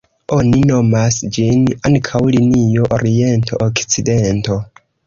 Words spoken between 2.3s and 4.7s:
linio oriento-okcidento.